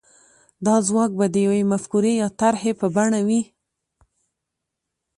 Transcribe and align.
دا 0.65 0.75
ځواک 0.87 1.11
به 1.19 1.25
د 1.29 1.35
يوې 1.45 1.61
مفکورې 1.71 2.13
يا 2.21 2.27
طرحې 2.39 2.71
په 2.79 2.87
بڼه 2.95 3.19
وي. 3.27 3.41